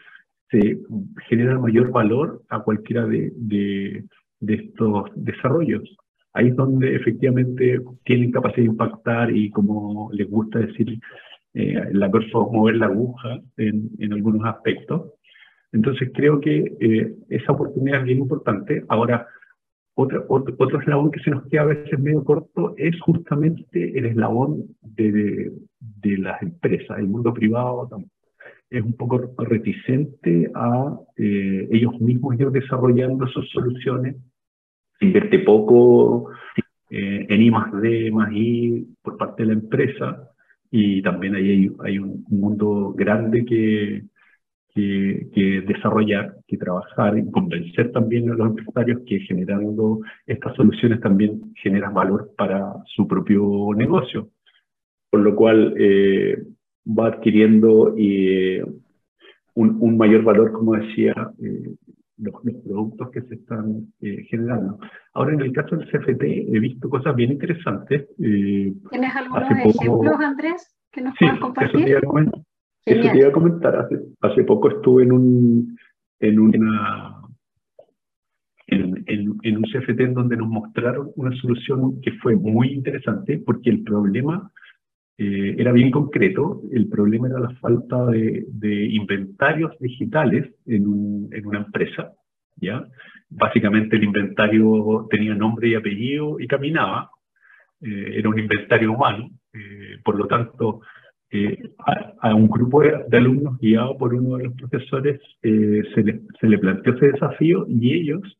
[0.50, 0.80] se
[1.28, 3.34] genera mayor valor a cualquiera de,
[4.40, 5.98] de estos desarrollos.
[6.34, 11.00] Ahí es donde efectivamente tienen capacidad de impactar y como les gusta decir,
[11.54, 15.12] eh, la mover la aguja en, en, algunos aspectos.
[15.74, 18.86] Entonces creo que eh, esa oportunidad es bien importante.
[18.88, 19.28] Ahora,
[19.96, 24.64] otro, otro, eslabón que se nos queda a veces medio corto es justamente el eslabón
[24.82, 26.98] de, de, las empresas.
[26.98, 27.90] El mundo privado
[28.70, 34.16] es un poco reticente a eh, ellos mismos ir desarrollando sus soluciones.
[35.02, 36.30] Invierte poco
[36.90, 40.31] en I más D más I por parte de la empresa
[40.72, 44.04] y también ahí hay, un mundo grande que,
[44.74, 51.54] que, desarrollar, que trabajar y convencer también a los empresarios que generando estas soluciones también
[51.56, 54.30] generan valor para su propio negocio.
[55.10, 56.42] Por lo cual eh,
[56.88, 58.64] va adquiriendo eh,
[59.56, 61.76] un, mayor valor, como decía, eh,
[62.22, 64.80] los, productos que se están eh, generando.
[65.14, 68.08] Ahora, en el caso del CFT, he visto cosas bien interesantes.
[68.20, 71.88] Eh, ¿Tienes algunos ejemplos, Andrés, que nos sí, puedas compartir?
[71.88, 72.42] Eso te comentar.
[72.86, 73.76] Eso te iba a comentar.
[73.76, 75.78] Hace, hace poco estuve en un,
[76.20, 77.18] en una
[78.68, 83.70] en, en, un CFT en donde nos mostraron una solución que fue muy interesante porque
[83.70, 84.50] el problema
[85.18, 86.62] eh, era bien concreto.
[86.72, 92.14] El problema era la falta de, inventarios digitales en, una empresa.
[92.58, 92.84] ¿ya?
[93.30, 97.12] Básicamente el inventario tenía nombre y apellido y caminaba.
[97.82, 99.30] Eh, era un inventario humano.
[99.54, 100.82] Eh, por lo tanto,
[102.20, 107.12] a, un grupo de, alumnos guiado por uno de los profesores se le, planteó ese
[107.12, 108.38] desafío y ellos,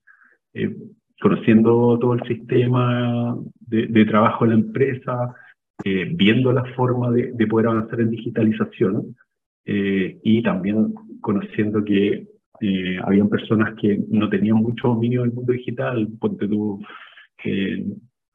[1.22, 5.36] conociendo todo el sistema de trabajo de la empresa,
[5.84, 9.16] eh, viendo la forma de, poder avanzar en digitalización
[9.66, 12.28] eh, y también conociendo que
[12.62, 16.80] eh, habían personas que no tenían mucho dominio del mundo digital, ponte tú,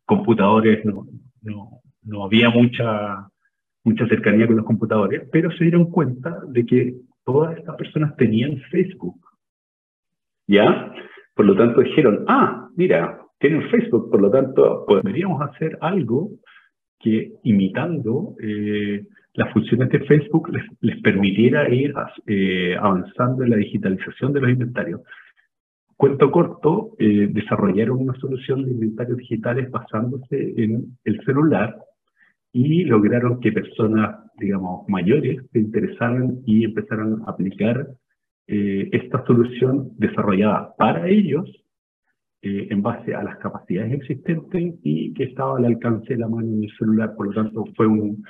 [0.04, 3.28] computadores, no, había mucha,
[3.84, 8.58] mucha cercanía con los computadores, pero se dieron cuenta de que todas estas personas tenían
[8.70, 9.20] Facebook.
[10.48, 10.92] ¿Ya?
[11.34, 16.30] Por lo tanto dijeron, ah, mira, tienen Facebook, por lo tanto podríamos hacer algo
[16.98, 19.04] que imitando eh,
[19.34, 21.94] las funciones de Facebook les, permitiera ir
[22.26, 25.02] eh, avanzando en la digitalización de los inventarios.
[25.96, 31.76] Cuento corto, eh, desarrollaron una solución de inventarios digitales basándose en el celular
[32.52, 37.88] y lograron que personas, digamos, mayores se interesaran y empezaran a aplicar
[38.48, 41.50] esta solución desarrollada para ellos
[42.42, 46.46] eh, en base a las capacidades existentes y que estaba al alcance de la mano
[46.46, 47.14] en el celular.
[47.16, 48.22] Por lo tanto, fue un,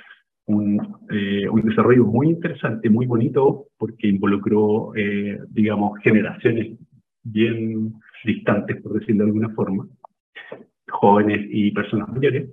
[0.45, 6.77] un, eh, un desarrollo muy interesante, muy bonito, porque involucró, eh, digamos, generaciones
[7.21, 7.93] bien
[8.23, 9.85] distantes, por decirlo de alguna forma,
[10.87, 12.49] jóvenes y personas mayores,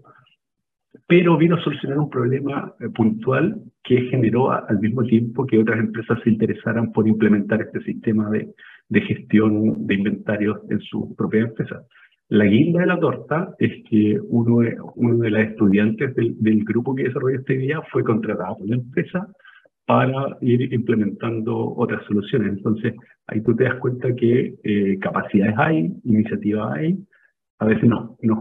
[1.07, 6.19] pero vino a solucionar un problema puntual que generó al mismo tiempo que otras empresas
[6.25, 8.55] se interesaran por implementar este sistema de,
[8.89, 11.85] de gestión de inventarios en su propia empresa.
[12.29, 17.39] La guinda de la torta es que uno de, las estudiantes del, grupo que desarrolló
[17.39, 19.29] esta idea fue contratado por la empresa
[19.87, 22.49] para ir implementando otras soluciones.
[22.49, 22.95] Entonces,
[23.27, 26.99] ahí tú te das cuenta que eh, capacidades hay, iniciativas hay,
[27.59, 28.39] a veces no, nos,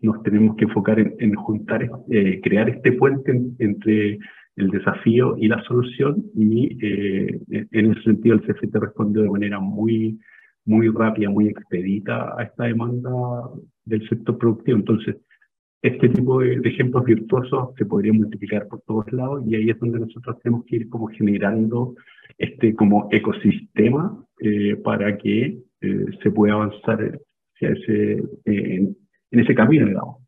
[0.00, 4.18] nos tenemos que enfocar en, en juntar, eh, crear este puente entre
[4.56, 9.58] el desafío y la solución y eh, en ese sentido el CFT respondió de manera
[9.58, 10.18] muy,
[10.64, 13.10] muy rápida, muy expedita a esta demanda
[13.84, 14.78] del sector productivo.
[14.78, 15.16] Entonces,
[15.84, 20.00] este tipo de, ejemplos virtuosos se podría multiplicar por todos lados y ahí es donde
[20.00, 21.94] nosotros tenemos que ir como generando
[22.38, 27.20] este como ecosistema eh, para que eh, se pueda avanzar
[27.54, 28.12] hacia ese,
[28.46, 28.94] eh,
[29.30, 30.22] en, ese camino, digamos.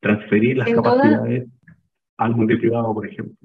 [0.00, 1.48] Transferir las capacidades
[2.18, 3.36] al mundo privado, por ejemplo.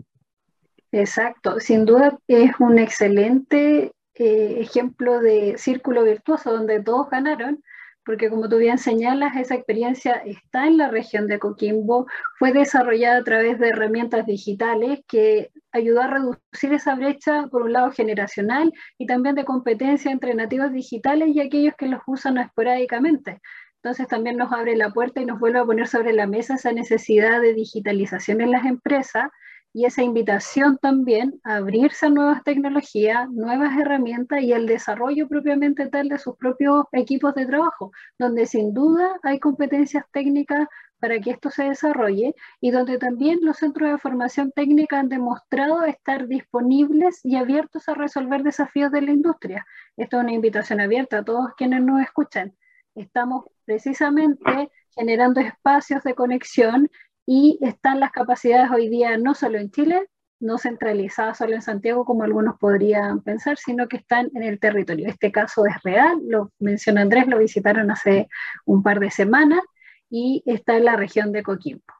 [0.92, 7.62] Exacto, sin duda es un excelente ejemplo de círculo virtuoso donde todos ganaron
[8.08, 12.08] porque como tú bien señalas, esa experiencia está en la región de Coquimbo,
[12.40, 17.74] fue desarrollada a través de herramientas digitales que ayudó a reducir esa brecha, por un
[17.74, 23.42] lado generacional y también de competencia entre nativos digitales y aquellos que los usan esporádicamente.
[23.88, 26.74] Entonces también nos abre la puerta y nos vuelve a poner sobre la mesa esa
[26.74, 29.30] necesidad de digitalización en las empresas
[29.72, 35.88] y esa invitación también a abrirse a nuevas tecnologías, nuevas herramientas y el desarrollo propiamente
[35.88, 40.68] tal de sus propios equipos de trabajo, donde sin duda hay competencias técnicas
[41.00, 45.86] para que esto se desarrolle y donde también los centros de formación técnica han demostrado
[45.86, 49.66] estar disponibles y abiertos a resolver desafíos de la industria.
[49.96, 52.54] Esto es una invitación abierta a todos quienes nos escuchan.
[52.98, 56.90] Estamos precisamente generando espacios de conexión
[57.28, 60.08] y están las capacidades hoy día no solo en Chile,
[60.40, 65.08] no centralizadas solo en Santiago como algunos podrían pensar, sino que están en el territorio.
[65.08, 68.30] Este caso es real, lo menciona Andrés, lo visitaron hace
[68.66, 69.62] un par de semanas
[70.10, 71.97] y está en la región de Coquimbo.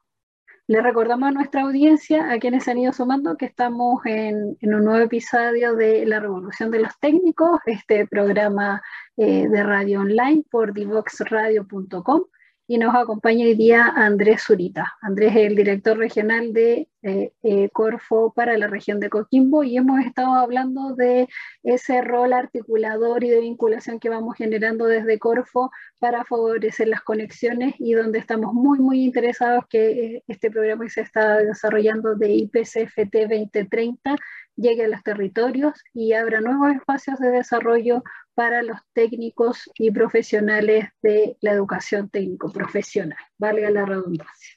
[0.68, 4.98] Le recordamos a nuestra audiencia, a quienes han ido sumando, que estamos en, un nuevo
[4.98, 8.82] episodio de La Revolución de los Técnicos, este programa
[9.16, 12.24] eh, de radio online por divoxradio.com
[12.70, 14.98] y nos acompaña hoy día Andrés Zurita.
[15.00, 19.78] Andrés es el director regional de eh, eh, Corfo para la región de Coquimbo y
[19.78, 21.28] hemos estado hablando de
[21.62, 27.74] ese rol articulador y de vinculación que vamos generando desde Corfo para favorecer las conexiones
[27.78, 32.32] y donde estamos muy, muy interesados que eh, este programa que se está desarrollando de
[32.34, 34.14] IPCFT 2030
[34.56, 38.02] llegue a los territorios y abra nuevos espacios de desarrollo
[38.38, 44.54] para los técnicos y profesionales de la educación técnico-profesional, valga la redundancia.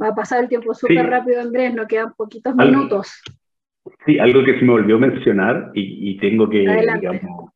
[0.00, 3.24] Va a pasar el tiempo súper rápido, Andrés, nos quedan poquitos minutos.
[4.06, 7.50] Sí, algo que se me olvidó mencionar y, tengo que, digamos,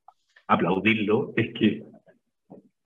[0.49, 1.85] aplaudirlo, es que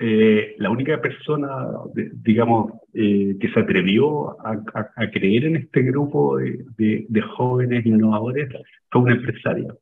[0.00, 1.48] eh, la única persona,
[1.94, 8.50] digamos, eh, que se atrevió a, creer en este grupo de, jóvenes innovadores
[8.90, 9.74] fue una empresaria.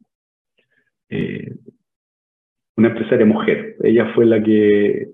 [1.08, 1.56] Eh,
[2.76, 3.76] una empresaria mujer.
[3.82, 5.08] Ella fue la que,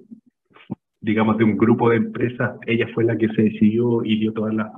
[1.00, 4.54] digamos, de un grupo de empresas, ella fue la que se decidió y dio todas
[4.54, 4.70] las,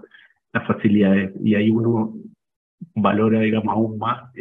[0.67, 1.33] facilidades.
[1.45, 2.13] Y ahí uno
[2.97, 4.33] valora, digamos, aún más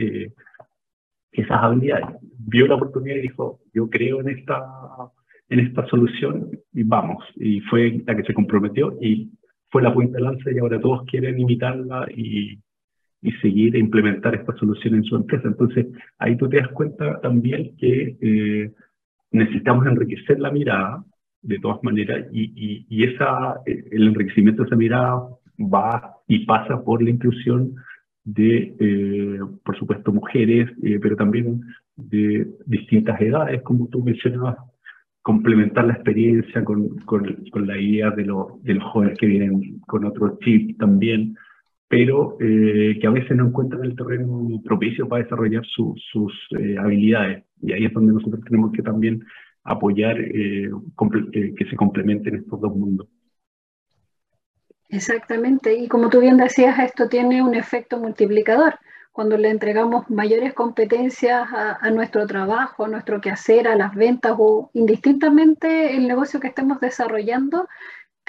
[1.31, 2.17] esas habilidades.
[2.39, 4.59] Vio la oportunidad y dijo, yo creo en esta
[5.49, 7.23] en esta solución y vamos.
[7.35, 9.31] Y fue la que se comprometió y
[9.69, 12.59] fue la punta de lanza y ahora todos quieren imitarla y,
[13.21, 15.47] y seguir e implementar esta solución en su empresa.
[15.47, 18.71] Entonces, ahí tú te das cuenta también que eh,
[19.31, 21.03] necesitamos enriquecer la mirada
[21.41, 25.21] de todas maneras y, y, esa, eh, el enriquecimiento de esa mirada
[25.59, 27.75] va y pasa por la inclusión
[28.23, 30.69] de, eh, por supuesto, mujeres,
[31.01, 31.61] pero también
[31.95, 34.57] de distintas edades, como tú mencionabas,
[35.21, 38.23] complementar la experiencia con, con, con la idea de,
[38.63, 41.35] de, los jóvenes que vienen con otro chip también,
[41.89, 47.43] pero eh, que a veces no encuentran el terreno propicio para desarrollar sus eh, habilidades.
[47.63, 49.25] Y ahí es donde nosotros tenemos que también
[49.63, 50.69] apoyar eh,
[51.31, 53.07] que se complementen estos dos mundos.
[54.87, 58.75] Exactamente, y como tú bien decías, esto tiene un efecto multiplicador
[59.11, 64.69] cuando le entregamos mayores competencias a, nuestro trabajo, a nuestro quehacer, a las ventas o
[64.73, 67.67] indistintamente el negocio que estemos desarrollando,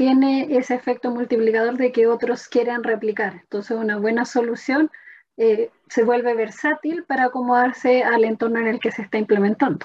[0.01, 3.35] tiene ese efecto multiplicador de que otros quieren replicar.
[3.35, 4.91] Entonces, una buena solución
[5.37, 9.85] eh, se vuelve versátil para acomodarse al entorno en el que se está implementando.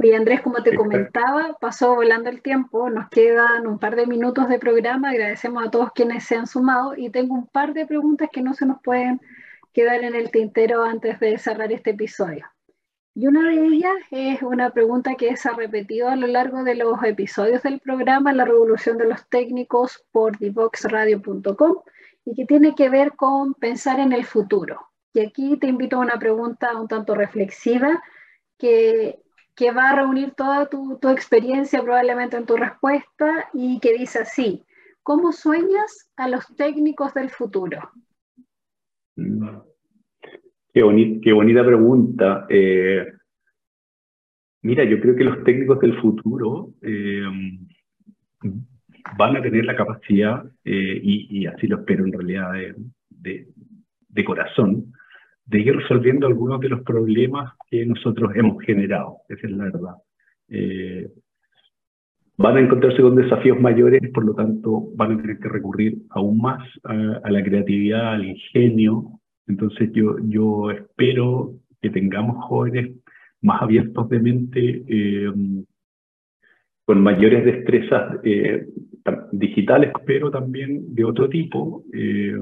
[0.00, 4.48] Oye, Andrés, como te comentaba, pasó volando el tiempo, nos quedan un par de minutos
[4.48, 8.30] de programa, agradecemos a todos quienes se han sumado y tengo un par de preguntas
[8.32, 9.20] que no se nos pueden
[9.74, 12.46] quedar en el tintero antes de cerrar este episodio.
[13.14, 16.74] Y una de ellas es una pregunta que se ha repetido a lo largo de
[16.74, 21.74] los episodios del programa La Revolución de los Técnicos por divoxradio.com
[22.24, 24.88] y que tiene que ver con pensar en el futuro.
[25.12, 28.02] Y aquí te invito a una pregunta un tanto reflexiva
[28.56, 29.20] que,
[29.54, 34.20] que va a reunir toda tu, tu experiencia probablemente en tu respuesta y que dice
[34.20, 34.64] así,
[35.02, 37.90] ¿cómo sueñas a los técnicos del futuro?
[40.72, 42.46] Qué, bonita pregunta.
[42.48, 43.06] Eh,
[44.62, 47.24] Mira, yo creo que los técnicos del futuro eh,
[49.18, 52.52] van a tener la capacidad, eh, y, así lo espero en realidad
[53.08, 53.48] de,
[54.08, 54.92] de, corazón,
[55.46, 59.94] de ir resolviendo algunos de los problemas que nosotros hemos generado, esa es la verdad.
[60.48, 61.10] Eh,
[62.36, 66.38] van a encontrarse con desafíos mayores, por lo tanto van a tener que recurrir aún
[66.38, 69.18] más a, la creatividad, al ingenio.
[69.46, 72.92] Entonces yo, yo espero que tengamos jóvenes
[73.42, 75.32] más abiertos de mente, eh,
[76.84, 78.66] con mayores destrezas eh,
[79.32, 82.38] digitales, pero también de otro tipo, eh,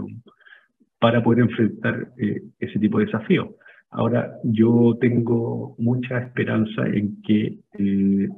[0.99, 2.13] para poder enfrentar
[2.59, 3.49] ese tipo de desafíos.
[3.91, 7.59] Ahora, yo tengo mucha esperanza en que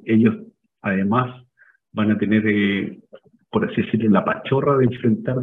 [0.04, 0.36] ellos,
[0.80, 1.44] además,
[1.92, 2.98] van a tener,
[3.50, 5.38] por así decirlo, la pachorra de enfrentar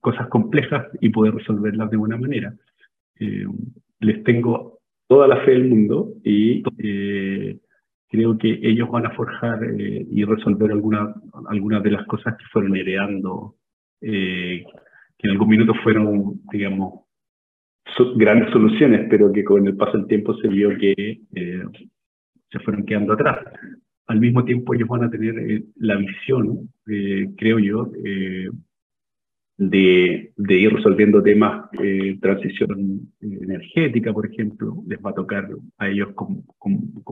[0.00, 2.54] cosas complejas y poder resolverlas de buena manera.
[4.00, 4.76] les tengo
[5.08, 7.58] toda la fe del mundo y eh,
[8.08, 12.76] creo que ellos van a forjar eh, y resolver algunas de las cosas que fueron
[12.76, 13.56] heredando,
[14.00, 14.64] eh,
[15.18, 17.04] que en algún minuto fueron, digamos,
[18.16, 21.20] grandes soluciones, pero que con el paso del tiempo se vio que
[22.50, 23.38] se fueron quedando atrás.
[24.08, 27.90] Al mismo tiempo ellos van a tener la visión, creo yo,
[29.58, 35.48] de, ir resolviendo temas, de transición energética, por ejemplo, les va a tocar
[35.78, 36.44] a ellos con,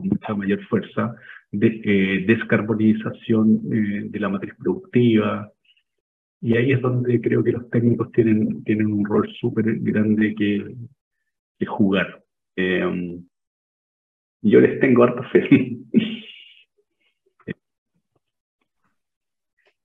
[0.03, 1.15] mucha mayor fuerza,
[1.51, 5.51] de, eh, descarbonización eh, de la matriz productiva,
[6.41, 10.75] y ahí es donde creo que los técnicos tienen, tienen un rol súper grande que,
[11.65, 12.23] jugar.
[12.55, 13.19] Eh,
[14.43, 15.79] yo les tengo harta fe.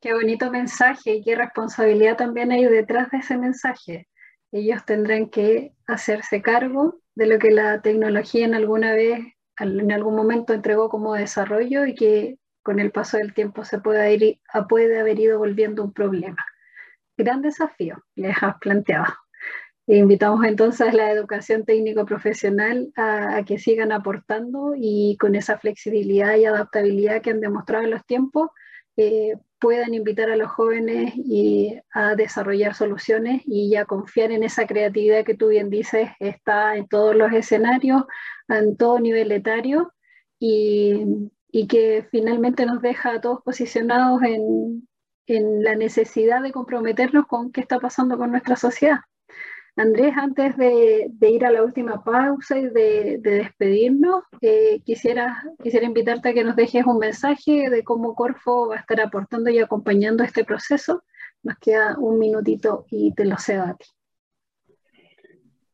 [0.01, 4.09] Qué bonito mensaje y qué responsabilidad también hay detrás de ese mensaje.
[4.51, 9.21] Ellos tendrán que hacerse cargo de lo que la tecnología en alguna vez,
[9.59, 14.15] en algún momento entregó como desarrollo y que con el paso del tiempo se puede,
[14.15, 14.41] ir,
[14.71, 16.45] puede haber ido volviendo un problema.
[17.19, 19.13] Gran desafío les has planteado.
[19.87, 26.37] invitamos entonces a la educación técnico-profesional a, a, que sigan aportando y con esa flexibilidad
[26.37, 28.49] y adaptabilidad que han demostrado en los tiempos,
[28.97, 34.67] eh, puedan invitar a los jóvenes y a desarrollar soluciones y a confiar en esa
[34.67, 38.05] creatividad que tú bien dices está en todos los escenarios,
[38.49, 39.93] en todo nivel etario
[40.39, 41.31] y,
[41.69, 47.79] que finalmente nos deja a todos posicionados en la necesidad de comprometernos con qué está
[47.79, 49.01] pasando con nuestra sociedad.
[49.77, 56.31] Andrés, antes de, ir a la última pausa y de, despedirnos, eh, quisiera, quisiera invitarte
[56.31, 60.25] a que nos dejes un mensaje de cómo Corfo va a estar aportando y acompañando
[60.25, 61.05] este proceso.
[61.43, 63.87] Nos queda un minutito y te lo cedo a ti.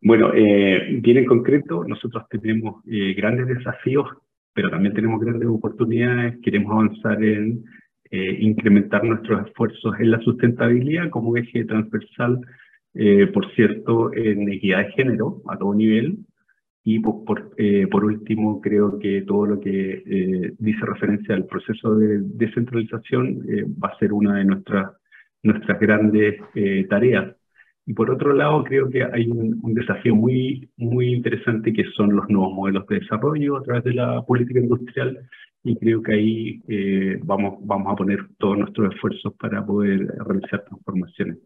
[0.02, 4.06] Bueno, eh, bien en concreto, nosotros tenemos eh, grandes desafíos,
[4.52, 6.38] pero también tenemos grandes oportunidades.
[6.42, 7.64] Queremos avanzar en
[8.08, 12.40] incrementar nuestros esfuerzos en la sustentabilidad como eje transversal
[12.98, 16.18] eh, por cierto, en equidad de género a todo nivel.
[16.84, 21.96] Y por, eh, por último, creo que todo lo que eh, dice referencia al proceso
[21.96, 23.40] de descentralización
[23.82, 24.92] va a ser una de nuestras,
[25.42, 26.36] nuestras grandes
[26.88, 27.34] tareas.
[27.86, 32.14] Y por otro lado, creo que hay un, un, desafío muy, muy interesante que son
[32.16, 35.18] los nuevos modelos de desarrollo a través de la política industrial
[35.64, 36.62] y creo que ahí
[37.24, 41.38] vamos, vamos a poner todos nuestros esfuerzos para poder realizar transformaciones.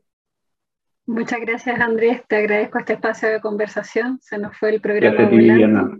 [1.11, 5.98] Muchas gracias Andrés, te agradezco este espacio de conversación, se nos fue el programa volando.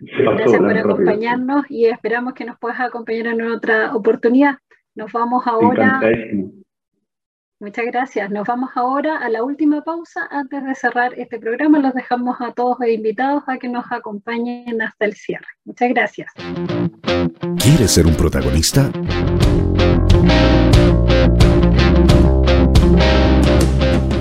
[0.00, 4.56] Gracias por acompañarnos y esperamos que nos puedas acompañar en otra oportunidad.
[4.96, 6.00] Nos vamos ahora.
[7.60, 8.30] Muchas gracias.
[8.30, 10.26] Nos vamos ahora a la última pausa.
[10.28, 15.04] Antes de cerrar este programa, los dejamos a todos invitados a que nos acompañen hasta
[15.04, 15.46] el cierre.
[15.64, 16.32] Muchas gracias.
[17.62, 18.90] ¿Quieres ser un protagonista?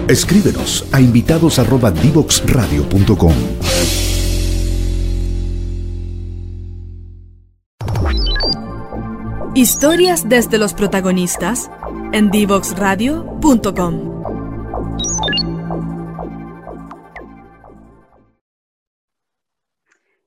[0.08, 3.34] Escríbenos a invitados@divoxradio.com.
[9.54, 11.70] Historias desde los protagonistas
[12.14, 14.24] en divoxradio.com.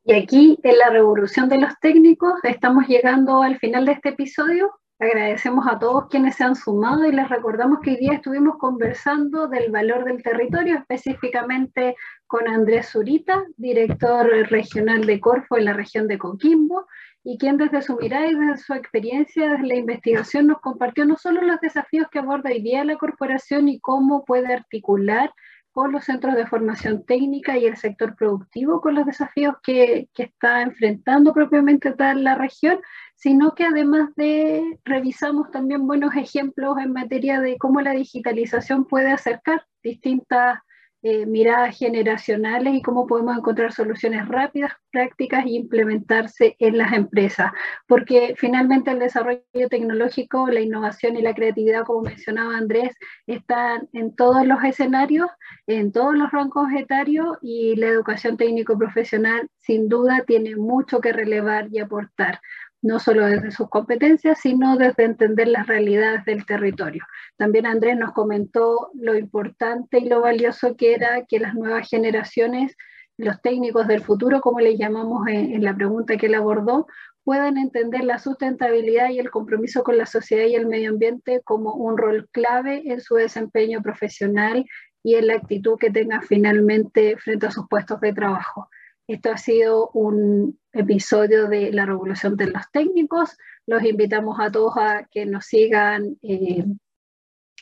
[0.05, 4.80] Y aquí en la revolución de los técnicos estamos llegando al final de este episodio.
[5.03, 9.49] Agradecemos a todos quienes se han sumado y les recordamos que hoy día estuvimos conversando
[9.49, 11.97] del valor del territorio, específicamente
[12.27, 16.87] con Andrés Zurita, director regional de Corfo en la región de Coquimbo,
[17.25, 21.17] y quien desde su mirada y desde su experiencia desde la investigación nos compartió no
[21.17, 25.33] solo los desafíos que aborda hoy día la corporación y cómo puede articular
[25.73, 30.25] con los centros de formación técnica y el sector productivo con los desafíos que, que
[30.25, 32.81] está enfrentando propiamente tal la región,
[33.21, 39.13] sino que además de revisamos también buenos ejemplos en materia de cómo la digitalización puede
[39.13, 40.61] acercar distintas
[41.03, 47.53] eh, miradas generacionales y cómo podemos encontrar soluciones rápidas, prácticas e implementarse en las empresas.
[47.87, 52.95] Porque finalmente el desarrollo tecnológico, la innovación y la creatividad, como mencionaba Andrés,
[53.27, 55.29] están en todos los escenarios,
[55.67, 61.69] en todos los rangos etarios y la educación técnico-profesional sin duda tiene mucho que relevar
[61.71, 62.41] y aportar
[62.83, 67.05] no solo desde sus competencias, sino desde entender las realidades del territorio.
[67.37, 72.77] También Andrés nos comentó lo importante y lo valioso que era que las nuevas generaciones,
[73.19, 76.87] los técnicos del futuro, como le llamamos en, la pregunta que él abordó,
[77.23, 81.75] puedan entender la sustentabilidad y el compromiso con la sociedad y el medio ambiente como
[81.75, 84.65] un rol clave en su desempeño profesional
[85.03, 88.69] y en la actitud que tengan finalmente frente a sus puestos de trabajo.
[89.07, 93.37] Esto ha sido un episodio de la revolución de los técnicos.
[93.67, 96.65] Los invitamos a todos a que nos sigan eh,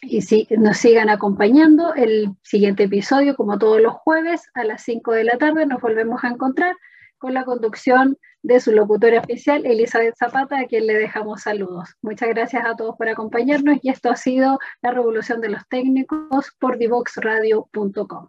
[0.02, 1.94] y si, nos sigan acompañando.
[1.94, 6.22] El siguiente episodio, como todos los jueves, a las 5 de la tarde, nos volvemos
[6.24, 6.76] a encontrar
[7.18, 11.96] con la conducción de su locutora oficial, Elizabeth Zapata, a quien le dejamos saludos.
[12.00, 16.52] Muchas gracias a todos por acompañarnos y esto ha sido la revolución de los técnicos
[16.60, 18.28] por divoxradio.com.